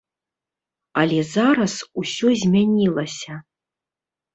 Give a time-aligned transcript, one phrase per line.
[1.01, 1.73] Але зараз
[2.05, 3.33] усё змянілася.